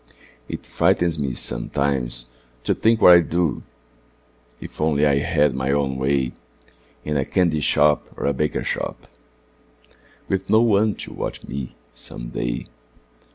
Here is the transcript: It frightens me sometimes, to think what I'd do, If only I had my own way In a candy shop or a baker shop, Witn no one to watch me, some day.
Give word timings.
It 0.49 0.65
frightens 0.65 1.19
me 1.19 1.33
sometimes, 1.33 2.25
to 2.63 2.73
think 2.73 2.99
what 3.01 3.13
I'd 3.13 3.29
do, 3.29 3.61
If 4.59 4.81
only 4.81 5.05
I 5.05 5.17
had 5.19 5.53
my 5.53 5.71
own 5.71 5.95
way 5.95 6.31
In 7.05 7.17
a 7.17 7.23
candy 7.23 7.59
shop 7.59 8.09
or 8.17 8.25
a 8.25 8.33
baker 8.33 8.63
shop, 8.63 9.07
Witn 10.27 10.49
no 10.49 10.61
one 10.61 10.95
to 10.95 11.13
watch 11.13 11.43
me, 11.43 11.75
some 11.93 12.29
day. 12.29 12.65